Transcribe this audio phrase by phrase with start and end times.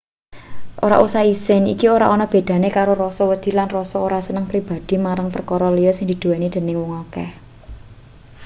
[0.87, 4.95] ora usah isin iki ora ana bedane karo rasa wedi lan rasa ora seneng pribadhi
[5.05, 7.29] marang perkara liya sing dinduweni dening wong akeh